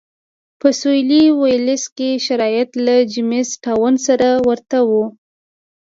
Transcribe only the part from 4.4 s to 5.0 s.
ورته و.